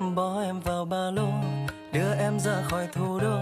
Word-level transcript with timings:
bỏ 0.00 0.40
em 0.42 0.60
vào 0.60 0.84
ba 0.84 1.10
lô, 1.10 1.28
đưa 1.92 2.14
em 2.18 2.40
ra 2.40 2.62
khỏi 2.70 2.88
thủ 2.92 3.20
đô. 3.20 3.38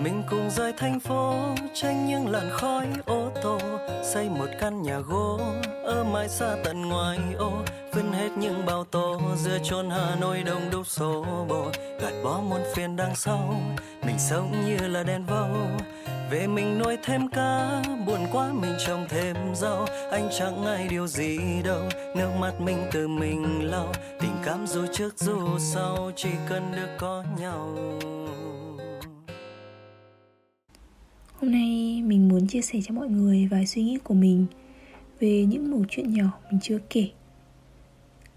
Mình 0.00 0.22
cùng 0.30 0.50
rời 0.50 0.72
thành 0.78 1.00
phố 1.00 1.34
tranh 1.74 2.06
những 2.06 2.28
làn 2.28 2.50
khói 2.50 2.86
ô 3.06 3.30
tô. 3.42 3.58
Xây 4.04 4.28
một 4.28 4.46
căn 4.60 4.82
nhà 4.82 4.98
gỗ, 4.98 5.40
ở 5.84 6.04
mãi 6.04 6.28
xa 6.28 6.56
tận 6.64 6.88
ngoài 6.88 7.18
ô. 7.38 7.52
Vứt 7.92 8.02
hết 8.12 8.28
những 8.36 8.66
bao 8.66 8.84
tô 8.84 9.20
giữa 9.36 9.58
chốn 9.62 9.90
hà 9.90 10.16
nội 10.20 10.42
đông 10.46 10.70
đúc 10.70 10.86
số 10.86 11.24
bộ 11.48 11.66
gạt 12.00 12.12
bỏ 12.24 12.40
muôn 12.48 12.60
phiền 12.74 12.96
đằng 12.96 13.16
sau, 13.16 13.54
mình 14.06 14.18
sống 14.18 14.52
như 14.66 14.88
là 14.88 15.02
đèn 15.02 15.24
vâu 15.24 15.48
về 16.30 16.46
mình 16.46 16.78
nuôi 16.78 16.96
thêm 17.02 17.28
cá 17.28 17.82
buồn 18.06 18.20
quá 18.32 18.52
mình 18.52 18.72
trồng 18.86 19.06
thêm 19.08 19.36
rau. 19.54 19.86
Anh 20.10 20.28
chẳng 20.38 20.64
ai 20.64 20.88
điều 20.88 21.06
gì 21.06 21.38
đâu 21.64 21.88
nước 22.16 22.30
mắt 22.40 22.60
mình 22.60 22.78
tự 22.92 23.08
mình 23.08 23.64
lau. 23.64 23.92
Tình 24.20 24.34
cảm 24.44 24.66
dù 24.66 24.86
trước 24.92 25.18
dù 25.18 25.58
sau 25.58 26.10
chỉ 26.16 26.28
cần 26.48 26.72
được 26.72 26.96
có 26.98 27.24
nhau. 27.40 27.76
Hôm 31.40 31.52
nay 31.52 32.02
mình 32.06 32.28
muốn 32.28 32.46
chia 32.46 32.62
sẻ 32.62 32.78
cho 32.84 32.94
mọi 32.94 33.08
người 33.08 33.48
vài 33.50 33.66
suy 33.66 33.82
nghĩ 33.82 33.98
của 34.04 34.14
mình 34.14 34.46
về 35.20 35.44
những 35.44 35.70
mẩu 35.70 35.84
chuyện 35.88 36.14
nhỏ 36.14 36.30
mình 36.50 36.60
chưa 36.62 36.78
kể. 36.90 37.08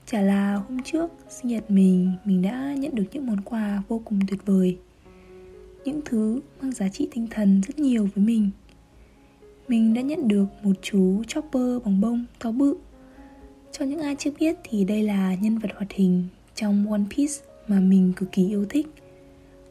Chả 0.06 0.22
là 0.22 0.54
hôm 0.54 0.84
trước 0.84 1.12
sinh 1.30 1.48
nhật 1.48 1.72
mình, 1.72 2.12
mình 2.26 2.42
đã 2.42 2.74
nhận 2.78 2.96
được 2.96 3.06
những 3.12 3.26
món 3.26 3.42
quà 3.42 3.82
vô 3.88 4.02
cùng 4.06 4.20
tuyệt 4.28 4.46
vời 4.46 4.78
những 5.86 6.02
thứ 6.06 6.40
mang 6.62 6.72
giá 6.72 6.90
trị 6.90 7.08
tinh 7.12 7.28
thần 7.32 7.62
rất 7.68 7.80
nhiều 7.80 8.10
với 8.16 8.26
mình. 8.26 8.50
Mình 9.68 9.94
đã 9.94 10.02
nhận 10.02 10.28
được 10.28 10.46
một 10.64 10.74
chú 10.82 11.24
chopper 11.28 11.84
bằng 11.86 12.02
bông 12.02 12.26
to 12.40 12.52
bự. 12.52 12.76
Cho 13.72 13.86
những 13.86 14.00
ai 14.00 14.16
chưa 14.20 14.32
biết 14.40 14.56
thì 14.64 14.84
đây 14.84 15.04
là 15.04 15.36
nhân 15.36 15.58
vật 15.58 15.70
hoạt 15.76 15.92
hình 15.92 16.28
trong 16.56 16.92
One 16.92 17.04
Piece 17.18 17.34
mà 17.68 17.80
mình 17.80 18.14
cực 18.16 18.32
kỳ 18.32 18.48
yêu 18.48 18.66
thích. 18.70 18.88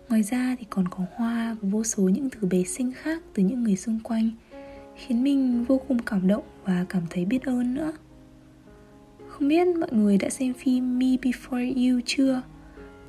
Ngoài 0.09 0.23
ra 0.23 0.57
thì 0.59 0.67
còn 0.71 0.89
có 0.89 1.05
hoa 1.17 1.57
và 1.61 1.69
vô 1.69 1.85
số 1.85 2.03
những 2.03 2.31
thứ 2.31 2.49
bé 2.49 2.63
xinh 2.65 2.93
khác 2.93 3.23
từ 3.35 3.43
những 3.43 3.65
người 3.65 3.77
xung 3.77 4.01
quanh, 4.01 4.31
Khiến 4.97 5.23
mình 5.23 5.65
vô 5.65 5.81
cùng 5.89 5.99
cảm 5.99 6.29
động 6.29 6.45
và 6.65 6.87
cảm 6.89 7.03
thấy 7.11 7.25
biết 7.25 7.43
ơn 7.45 7.75
nữa. 7.75 7.93
Không 9.29 9.49
biết 9.49 9.77
mọi 9.77 9.89
người 9.93 10.19
đã 10.19 10.31
xem 10.31 10.55
phim 10.55 10.99
Me 10.99 11.07
Before 11.07 11.93
You 11.93 12.01
chưa? 12.07 12.43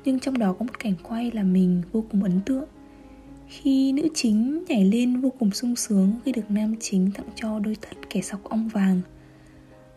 Nhưng 0.04 0.20
trong 0.20 0.38
đó 0.38 0.52
có 0.52 0.64
một 0.64 0.78
cảnh 0.78 0.94
quay 1.02 1.30
là 1.30 1.42
mình 1.42 1.82
vô 1.92 2.04
cùng 2.10 2.22
ấn 2.22 2.40
tượng 2.46 2.64
khi 3.62 3.92
nữ 3.92 4.08
chính 4.14 4.64
nhảy 4.68 4.84
lên 4.84 5.20
vô 5.20 5.32
cùng 5.38 5.50
sung 5.50 5.76
sướng 5.76 6.12
khi 6.24 6.32
được 6.32 6.50
nam 6.50 6.74
chính 6.80 7.10
tặng 7.14 7.26
cho 7.34 7.58
đôi 7.58 7.76
tất 7.80 7.96
kẻ 8.10 8.20
sọc 8.20 8.44
ong 8.44 8.68
vàng. 8.68 9.00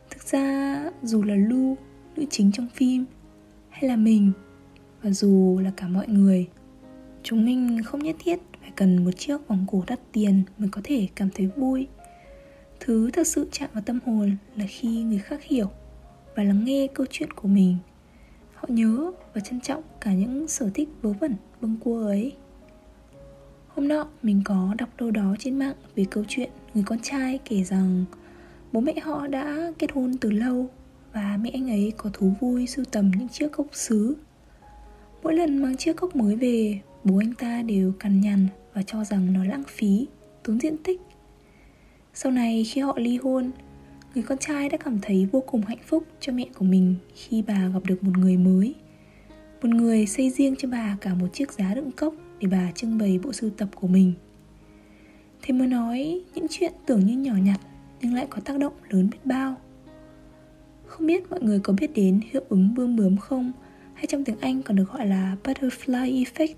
Thực 0.10 0.24
ra, 0.24 0.92
dù 1.04 1.24
là 1.24 1.36
lu, 1.36 1.78
nữ 2.16 2.26
chính 2.30 2.52
trong 2.52 2.68
phim, 2.74 3.06
hay 3.70 3.90
là 3.90 3.96
mình, 3.96 4.32
và 5.02 5.12
dù 5.12 5.60
là 5.64 5.72
cả 5.78 5.88
mọi 5.88 6.08
người, 6.08 6.48
chúng 7.24 7.46
mình 7.46 7.84
không 7.84 8.04
nhất 8.04 8.16
thiết 8.20 8.40
phải 8.62 8.72
cần 8.76 9.06
một 9.06 9.12
chiếc 9.18 9.48
vòng 9.48 9.66
cổ 9.72 9.84
đắt 9.88 10.00
tiền 10.12 10.44
mới 10.58 10.70
có 10.72 10.82
thể 10.84 11.08
cảm 11.16 11.30
thấy 11.36 11.48
vui. 11.56 11.88
Thứ 12.80 13.12
thật 13.12 13.28
sự 13.28 13.48
chạm 13.52 13.70
vào 13.74 13.84
tâm 13.86 14.00
hồn 14.06 14.38
là 14.56 14.66
khi 14.70 15.04
người 15.04 15.20
khác 15.20 15.44
hiểu 15.44 15.68
và 16.36 16.44
lắng 16.44 16.66
nghe 16.66 16.88
câu 16.94 17.06
chuyện 17.10 17.32
của 17.32 17.48
mình. 17.48 17.78
Họ 18.54 18.66
nhớ 18.68 19.12
và 19.34 19.42
trân 19.42 19.62
trọng 19.62 19.84
cả 20.02 20.14
những 20.14 20.48
sở 20.48 20.70
thích 20.74 20.90
vớ 21.02 21.14
vẩn, 21.14 21.36
bâng 21.62 21.78
cua 21.84 22.06
ấy. 22.06 22.34
Hôm 23.78 23.88
nọ 23.88 24.08
mình 24.24 24.42
có 24.46 24.76
đọc 24.78 24.90
đâu 24.98 25.12
đó 25.12 25.36
trên 25.40 25.60
mạng 25.60 25.76
về 25.96 26.06
câu 26.12 26.24
chuyện 26.28 26.50
người 26.74 26.84
con 26.88 27.00
trai 27.00 27.40
kể 27.46 27.64
rằng 27.64 28.06
bố 28.72 28.82
mẹ 28.82 28.94
họ 29.02 29.28
đã 29.28 29.72
kết 29.80 29.92
hôn 29.92 30.18
từ 30.18 30.32
lâu 30.32 30.70
và 31.14 31.40
mẹ 31.42 31.50
anh 31.54 31.70
ấy 31.70 31.94
có 31.98 32.10
thú 32.14 32.34
vui 32.40 32.68
sưu 32.68 32.86
tầm 32.86 33.12
những 33.18 33.28
chiếc 33.28 33.52
cốc 33.52 33.68
sứ. 33.72 34.16
Mỗi 35.24 35.34
lần 35.34 35.58
mang 35.58 35.78
chiếc 35.78 35.96
cốc 35.96 36.16
mới 36.16 36.36
về, 36.36 36.80
bố 37.04 37.18
anh 37.18 37.34
ta 37.34 37.62
đều 37.62 37.94
cằn 38.00 38.22
nhằn 38.22 38.48
và 38.74 38.82
cho 38.84 39.04
rằng 39.04 39.34
nó 39.34 39.44
lãng 39.44 39.64
phí, 39.68 40.08
tốn 40.44 40.60
diện 40.60 40.78
tích. 40.84 41.02
Sau 42.14 42.32
này 42.32 42.64
khi 42.64 42.82
họ 42.82 42.94
ly 42.98 43.18
hôn, 43.18 43.52
người 44.16 44.24
con 44.24 44.38
trai 44.38 44.70
đã 44.70 44.78
cảm 44.78 45.00
thấy 45.02 45.28
vô 45.32 45.44
cùng 45.48 45.62
hạnh 45.62 45.82
phúc 45.86 46.04
cho 46.20 46.34
mẹ 46.34 46.46
của 46.58 46.66
mình 46.66 46.96
khi 47.16 47.44
bà 47.48 47.68
gặp 47.74 47.82
được 47.86 48.04
một 48.04 48.18
người 48.18 48.38
mới. 48.38 48.76
Một 49.62 49.70
người 49.70 50.06
xây 50.08 50.30
riêng 50.30 50.56
cho 50.58 50.68
bà 50.68 50.98
cả 51.02 51.14
một 51.14 51.28
chiếc 51.34 51.52
giá 51.52 51.74
đựng 51.74 51.92
cốc 51.92 52.14
để 52.40 52.48
bà 52.48 52.72
trưng 52.76 52.98
bày 52.98 53.20
bộ 53.24 53.34
sưu 53.34 53.50
tập 53.50 53.70
của 53.76 53.88
mình. 53.88 54.14
Thế 55.42 55.54
mới 55.54 55.68
nói 55.68 56.22
những 56.36 56.46
chuyện 56.50 56.74
tưởng 56.86 57.06
như 57.06 57.18
nhỏ 57.18 57.34
nhặt 57.44 57.60
nhưng 58.02 58.14
lại 58.14 58.28
có 58.30 58.42
tác 58.46 58.60
động 58.60 58.74
lớn 58.90 59.10
biết 59.12 59.26
bao. 59.26 59.56
Không 60.86 61.08
biết 61.08 61.32
mọi 61.32 61.42
người 61.42 61.60
có 61.60 61.74
biết 61.74 61.94
đến 61.96 62.20
hiệu 62.32 62.44
ứng 62.50 62.76
bươm 62.76 62.96
bướm 62.96 63.18
không? 63.18 63.52
Hay 63.94 64.06
trong 64.08 64.24
tiếng 64.24 64.40
anh 64.40 64.64
còn 64.64 64.76
được 64.76 64.92
gọi 64.94 65.08
là 65.08 65.38
butterfly 65.44 66.24
effect? 66.24 66.56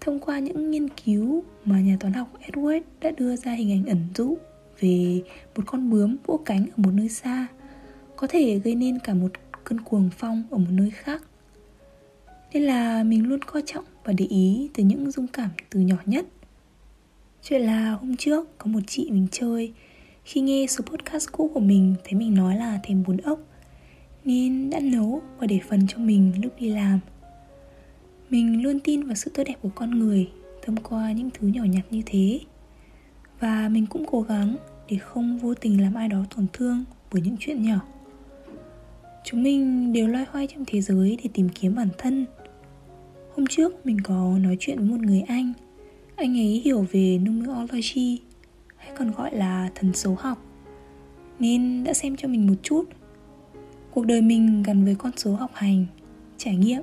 Thông 0.00 0.20
qua 0.20 0.38
những 0.38 0.70
nghiên 0.70 0.88
cứu 0.88 1.44
mà 1.64 1.80
nhà 1.80 1.96
toán 2.00 2.12
học 2.12 2.28
edward 2.46 2.80
đã 3.00 3.10
đưa 3.10 3.36
ra 3.36 3.52
hình 3.52 3.72
ảnh 3.72 3.86
ẩn 3.86 3.98
dụ 4.14 4.36
về 4.80 5.22
một 5.56 5.62
con 5.66 5.90
bướm 5.90 6.16
vỗ 6.26 6.40
cánh 6.44 6.66
ở 6.66 6.74
một 6.76 6.90
nơi 6.94 7.08
xa, 7.08 7.46
có 8.16 8.26
thể 8.26 8.58
gây 8.58 8.74
nên 8.74 8.98
cả 8.98 9.14
một 9.14 9.30
cơn 9.64 9.80
cuồng 9.80 10.10
phong 10.18 10.42
ở 10.50 10.58
một 10.58 10.70
nơi 10.70 10.90
khác 10.90 11.22
nên 12.52 12.62
là 12.62 13.02
mình 13.02 13.28
luôn 13.28 13.42
coi 13.42 13.62
trọng 13.66 13.84
và 14.04 14.12
để 14.12 14.24
ý 14.24 14.70
từ 14.74 14.84
những 14.84 15.10
dung 15.10 15.26
cảm 15.26 15.50
từ 15.70 15.80
nhỏ 15.80 15.96
nhất. 16.06 16.26
Chuyện 17.42 17.60
là 17.60 17.90
hôm 17.90 18.16
trước 18.16 18.58
có 18.58 18.66
một 18.66 18.80
chị 18.86 19.10
mình 19.10 19.26
chơi. 19.32 19.72
Khi 20.24 20.40
nghe 20.40 20.66
số 20.68 20.84
podcast 20.84 21.32
cũ 21.32 21.50
của 21.54 21.60
mình, 21.60 21.94
thấy 22.04 22.14
mình 22.14 22.34
nói 22.34 22.56
là 22.56 22.80
thèm 22.82 23.02
bún 23.06 23.16
ốc. 23.16 23.40
Nên 24.24 24.70
đã 24.70 24.80
nấu 24.80 25.22
và 25.38 25.46
để 25.46 25.60
phần 25.68 25.86
cho 25.88 25.98
mình 25.98 26.32
lúc 26.42 26.52
đi 26.60 26.68
làm. 26.70 27.00
Mình 28.30 28.62
luôn 28.62 28.80
tin 28.80 29.02
vào 29.02 29.14
sự 29.14 29.30
tốt 29.34 29.42
đẹp 29.46 29.54
của 29.62 29.70
con 29.74 29.98
người, 29.98 30.30
thông 30.62 30.76
qua 30.76 31.12
những 31.12 31.30
thứ 31.34 31.46
nhỏ 31.46 31.64
nhặt 31.64 31.84
như 31.90 32.02
thế. 32.06 32.40
Và 33.40 33.68
mình 33.68 33.86
cũng 33.86 34.04
cố 34.06 34.22
gắng 34.22 34.56
để 34.88 34.98
không 34.98 35.38
vô 35.38 35.54
tình 35.54 35.82
làm 35.82 35.94
ai 35.94 36.08
đó 36.08 36.24
tổn 36.36 36.46
thương 36.52 36.84
bởi 37.12 37.22
những 37.22 37.36
chuyện 37.40 37.62
nhỏ. 37.62 37.80
Chúng 39.24 39.42
mình 39.42 39.92
đều 39.92 40.06
loay 40.06 40.24
hoay 40.30 40.46
trong 40.46 40.64
thế 40.66 40.80
giới 40.80 41.18
để 41.22 41.30
tìm 41.34 41.48
kiếm 41.48 41.74
bản 41.74 41.88
thân. 41.98 42.26
Hôm 43.40 43.46
trước 43.46 43.86
mình 43.86 44.00
có 44.00 44.38
nói 44.40 44.56
chuyện 44.60 44.78
với 44.78 44.86
một 44.88 45.00
người 45.00 45.20
anh. 45.20 45.52
Anh 46.16 46.38
ấy 46.38 46.62
hiểu 46.64 46.86
về 46.92 47.18
numerology, 47.18 48.20
Hay 48.76 48.90
còn 48.98 49.10
gọi 49.10 49.36
là 49.36 49.70
thần 49.74 49.92
số 49.94 50.16
học, 50.18 50.44
Nên 51.38 51.84
đã 51.84 51.94
xem 51.94 52.16
cho 52.16 52.28
mình 52.28 52.46
một 52.46 52.54
chút. 52.62 52.84
Cuộc 53.90 54.06
đời 54.06 54.22
mình 54.22 54.62
gần 54.62 54.84
với 54.84 54.94
con 54.94 55.12
số 55.16 55.34
học 55.34 55.50
hành, 55.54 55.86
Trải 56.36 56.56
nghiệm. 56.56 56.82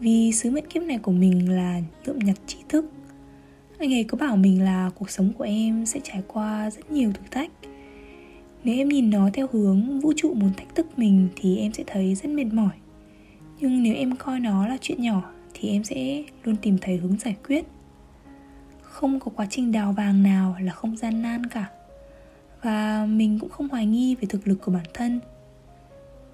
Vì 0.00 0.32
sứ 0.32 0.50
mệnh 0.50 0.66
kiếp 0.66 0.82
này 0.82 0.98
của 0.98 1.12
mình 1.12 1.50
là 1.50 1.80
lượm 2.04 2.18
nhặt 2.18 2.36
trí 2.46 2.58
thức. 2.68 2.90
Anh 3.78 3.94
ấy 3.94 4.04
có 4.04 4.18
bảo 4.18 4.36
mình 4.36 4.62
là 4.62 4.90
cuộc 4.94 5.10
sống 5.10 5.32
của 5.38 5.44
em 5.44 5.86
sẽ 5.86 6.00
trải 6.02 6.22
qua 6.26 6.70
rất 6.70 6.90
nhiều 6.90 7.12
thử 7.12 7.22
thách. 7.30 7.50
Nếu 8.64 8.76
em 8.76 8.88
nhìn 8.88 9.10
nó 9.10 9.30
theo 9.32 9.48
hướng 9.52 10.00
vũ 10.00 10.12
trụ 10.16 10.34
muốn 10.34 10.50
thách 10.56 10.74
thức 10.74 10.86
mình 10.98 11.28
Thì 11.36 11.58
em 11.58 11.72
sẽ 11.72 11.84
thấy 11.86 12.14
rất 12.14 12.28
mệt 12.28 12.46
mỏi. 12.52 12.74
Nhưng 13.60 13.82
nếu 13.82 13.94
em 13.94 14.16
coi 14.16 14.40
nó 14.40 14.68
là 14.68 14.76
chuyện 14.80 15.02
nhỏ 15.02 15.33
thì 15.64 15.70
em 15.70 15.84
sẽ 15.84 16.22
luôn 16.44 16.56
tìm 16.56 16.78
thấy 16.80 16.96
hướng 16.96 17.18
giải 17.18 17.36
quyết. 17.48 17.64
Không 18.82 19.20
có 19.20 19.30
quá 19.36 19.46
trình 19.50 19.72
đào 19.72 19.92
vàng 19.92 20.22
nào 20.22 20.56
là 20.60 20.72
không 20.72 20.96
gian 20.96 21.22
nan 21.22 21.46
cả. 21.46 21.70
Và 22.62 23.06
mình 23.06 23.38
cũng 23.38 23.50
không 23.50 23.68
hoài 23.68 23.86
nghi 23.86 24.14
về 24.14 24.26
thực 24.28 24.48
lực 24.48 24.58
của 24.62 24.72
bản 24.72 24.84
thân. 24.94 25.20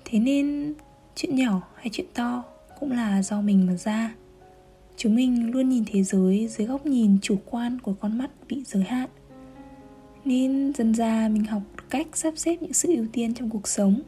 Thế 0.04 0.18
nên, 0.18 0.74
chuyện 1.14 1.36
nhỏ 1.36 1.62
hay 1.74 1.88
chuyện 1.92 2.06
to 2.14 2.44
cũng 2.80 2.92
là 2.92 3.22
do 3.22 3.40
mình 3.40 3.66
mà 3.66 3.76
ra. 3.76 4.14
Chúng 4.96 5.14
mình 5.14 5.50
luôn 5.50 5.68
nhìn 5.68 5.84
thế 5.86 6.02
giới 6.02 6.48
dưới 6.48 6.66
góc 6.66 6.86
nhìn 6.86 7.18
chủ 7.22 7.38
quan 7.44 7.78
của 7.80 7.92
con 7.92 8.18
mắt 8.18 8.30
bị 8.48 8.62
giới 8.66 8.82
hạn. 8.82 9.08
Nên 10.24 10.72
dần 10.74 10.94
ra 10.94 11.28
mình 11.32 11.44
học 11.44 11.62
cách 11.90 12.06
sắp 12.12 12.34
xếp 12.36 12.56
những 12.62 12.72
sự 12.72 12.96
ưu 12.96 13.06
tiên 13.12 13.34
trong 13.34 13.50
cuộc 13.50 13.68
sống. 13.68 14.00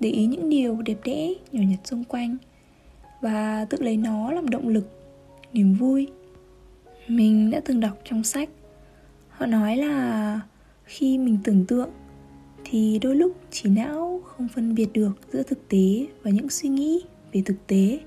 Để 0.00 0.10
ý 0.10 0.26
những 0.26 0.48
điều 0.48 0.82
đẹp 0.82 0.98
đẽ, 1.04 1.34
nhỏ 1.52 1.62
nhặt 1.68 1.80
xung 1.84 2.04
quanh 2.04 2.36
và 3.22 3.66
tự 3.70 3.78
lấy 3.80 3.96
nó 3.96 4.32
làm 4.32 4.50
động 4.50 4.68
lực, 4.68 4.86
niềm 5.52 5.74
vui. 5.74 6.08
Mình 7.08 7.50
đã 7.50 7.60
từng 7.64 7.80
đọc 7.80 7.98
trong 8.04 8.24
sách, 8.24 8.48
họ 9.28 9.46
nói 9.46 9.76
là 9.76 10.40
khi 10.84 11.18
mình 11.18 11.38
tưởng 11.44 11.66
tượng 11.66 11.90
thì 12.64 12.98
đôi 12.98 13.16
lúc 13.16 13.36
trí 13.50 13.70
não 13.70 14.20
không 14.24 14.48
phân 14.48 14.74
biệt 14.74 14.92
được 14.92 15.12
giữa 15.32 15.42
thực 15.42 15.68
tế 15.68 16.06
và 16.22 16.30
những 16.30 16.48
suy 16.48 16.68
nghĩ 16.68 17.04
về 17.32 17.42
thực 17.44 17.66
tế. 17.66 18.00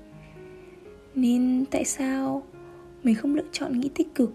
Nên 1.14 1.64
tại 1.70 1.84
sao 1.84 2.42
mình 3.02 3.14
không 3.14 3.34
lựa 3.34 3.48
chọn 3.52 3.80
nghĩ 3.80 3.90
tích 3.94 4.14
cực 4.14 4.34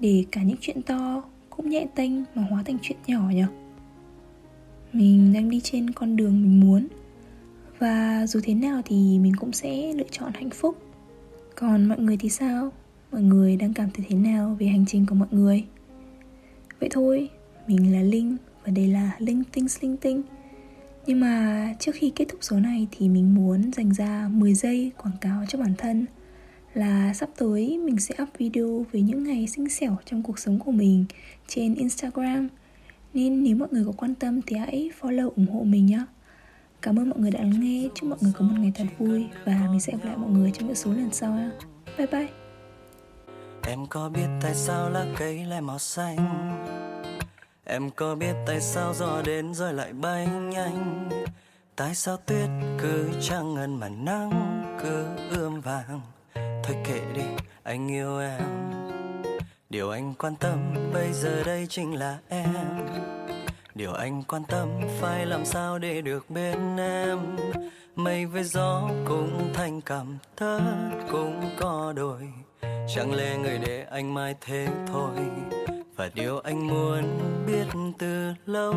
để 0.00 0.24
cả 0.32 0.42
những 0.42 0.56
chuyện 0.60 0.82
to 0.82 1.22
cũng 1.50 1.68
nhẹ 1.68 1.86
tênh 1.94 2.12
mà 2.34 2.42
hóa 2.50 2.62
thành 2.66 2.78
chuyện 2.82 2.98
nhỏ 3.06 3.30
nhỉ? 3.30 3.44
Mình 4.92 5.32
đang 5.32 5.50
đi 5.50 5.60
trên 5.60 5.90
con 5.90 6.16
đường 6.16 6.42
mình 6.42 6.60
muốn 6.60 6.88
và 7.82 8.26
dù 8.26 8.40
thế 8.42 8.54
nào 8.54 8.82
thì 8.84 9.18
mình 9.18 9.32
cũng 9.36 9.52
sẽ 9.52 9.92
lựa 9.92 10.06
chọn 10.10 10.32
hạnh 10.34 10.50
phúc. 10.50 10.76
Còn 11.56 11.88
mọi 11.88 11.98
người 11.98 12.16
thì 12.16 12.28
sao? 12.28 12.72
Mọi 13.12 13.22
người 13.22 13.56
đang 13.56 13.74
cảm 13.74 13.90
thấy 13.90 14.06
thế 14.08 14.16
nào 14.16 14.56
về 14.60 14.66
hành 14.66 14.84
trình 14.88 15.06
của 15.06 15.14
mọi 15.14 15.28
người? 15.30 15.64
Vậy 16.80 16.88
thôi, 16.92 17.28
mình 17.66 17.92
là 17.92 18.02
linh 18.02 18.36
và 18.64 18.72
đây 18.72 18.88
là 18.88 19.10
linh 19.18 19.42
tinh 19.52 19.66
linh 19.80 19.96
tinh. 19.96 20.22
Nhưng 21.06 21.20
mà 21.20 21.74
trước 21.80 21.92
khi 21.94 22.12
kết 22.16 22.24
thúc 22.28 22.38
số 22.42 22.56
này 22.56 22.88
thì 22.90 23.08
mình 23.08 23.34
muốn 23.34 23.72
dành 23.72 23.94
ra 23.94 24.28
10 24.32 24.54
giây 24.54 24.90
quảng 24.96 25.16
cáo 25.20 25.44
cho 25.48 25.58
bản 25.58 25.74
thân 25.78 26.06
là 26.74 27.14
sắp 27.14 27.28
tới 27.36 27.78
mình 27.78 27.96
sẽ 27.98 28.14
up 28.22 28.28
video 28.38 28.86
về 28.92 29.00
những 29.00 29.24
ngày 29.24 29.46
xinh 29.46 29.68
xẻo 29.68 29.96
trong 30.04 30.22
cuộc 30.22 30.38
sống 30.38 30.58
của 30.58 30.72
mình 30.72 31.04
trên 31.48 31.74
Instagram. 31.74 32.48
Nên 33.14 33.44
nếu 33.44 33.56
mọi 33.56 33.68
người 33.70 33.84
có 33.84 33.92
quan 33.92 34.14
tâm 34.14 34.40
thì 34.46 34.56
hãy 34.56 34.90
follow 35.00 35.30
ủng 35.30 35.46
hộ 35.46 35.62
mình 35.62 35.86
nhé 35.86 36.00
Cảm 36.82 36.98
ơn 36.98 37.08
mọi 37.10 37.18
người 37.18 37.30
đã 37.30 37.40
lắng 37.40 37.60
nghe. 37.60 37.88
Chúc 37.94 38.08
mọi 38.08 38.18
người 38.22 38.32
có 38.38 38.44
một 38.44 38.54
ngày 38.58 38.72
thật 38.74 38.84
vui 38.98 39.26
Và 39.44 39.52
mình 39.70 39.80
sẽ 39.80 39.92
gặp 39.92 39.98
lại 40.04 40.16
mọi 40.16 40.30
người 40.30 40.50
trong 40.50 40.66
những 40.66 40.76
số 40.76 40.90
lần 40.90 41.08
sau 41.12 41.38
Bye 41.98 42.06
bye. 42.06 42.28
Em 43.66 43.86
có 43.86 44.08
biết 44.08 44.26
tại 44.40 44.54
sao 44.54 44.90
lá 44.90 45.06
cây 45.16 45.44
lại 45.44 45.60
màu 45.60 45.78
xanh? 45.78 46.16
Em 47.64 47.90
có 47.90 48.14
biết 48.14 48.34
tại 48.46 48.60
sao 48.60 48.94
gió 48.94 49.22
đến 49.24 49.54
rồi 49.54 49.74
lại 49.74 49.92
bay 49.92 50.26
nhanh? 50.26 51.08
Tại 51.76 51.94
sao 51.94 52.16
tuyết 52.16 52.48
cứ 52.78 53.08
trăng 53.20 53.54
ngần 53.54 53.80
mà 53.80 53.88
nắng 53.88 54.62
cứ 54.82 55.06
ươm 55.30 55.60
vàng? 55.60 56.00
Thôi 56.34 56.76
kệ 56.84 57.00
đi, 57.14 57.22
anh 57.62 57.88
yêu 57.90 58.18
em. 58.18 58.42
Điều 59.70 59.90
anh 59.90 60.14
quan 60.14 60.36
tâm 60.36 60.74
bây 60.92 61.12
giờ 61.12 61.42
đây 61.44 61.66
chính 61.68 61.94
là 61.94 62.18
em. 62.28 63.21
Điều 63.74 63.92
anh 63.92 64.22
quan 64.22 64.44
tâm 64.44 64.68
phải 65.00 65.26
làm 65.26 65.44
sao 65.44 65.78
để 65.78 66.00
được 66.00 66.30
bên 66.30 66.76
em? 66.76 67.18
Mây 67.96 68.26
với 68.26 68.44
gió 68.44 68.90
cũng 69.08 69.50
thành 69.54 69.80
cảm 69.80 70.18
thất 70.36 70.60
cũng 71.10 71.50
có 71.58 71.92
đôi. 71.96 72.32
Chẳng 72.94 73.14
lẽ 73.14 73.36
người 73.38 73.58
để 73.66 73.86
anh 73.90 74.14
mai 74.14 74.34
thế 74.40 74.68
thôi? 74.86 75.16
Và 75.96 76.10
điều 76.14 76.38
anh 76.38 76.66
muốn 76.66 77.02
biết 77.46 77.66
từ 77.98 78.32
lâu, 78.46 78.74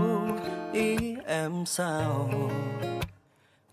Ý 0.73 0.97
em 1.25 1.65
sao? 1.65 2.29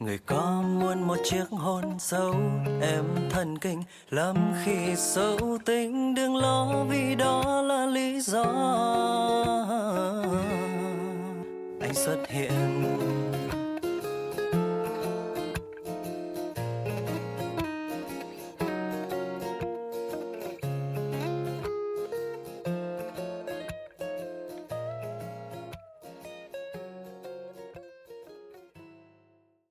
Người 0.00 0.18
có 0.18 0.62
muốn 0.66 1.02
một 1.02 1.18
chiếc 1.24 1.44
hôn 1.50 1.98
sâu, 1.98 2.34
Em 2.80 3.04
thần 3.30 3.58
kinh 3.58 3.82
lắm 4.10 4.52
khi 4.64 4.96
sâu 4.96 5.58
tính 5.64 6.14
Đừng 6.14 6.36
lo 6.36 6.84
vì 6.88 7.14
đó 7.14 7.62
là 7.62 7.86
lý 7.86 8.20
do. 8.20 8.44
Xuất 11.94 12.28
hiện. 12.28 13.61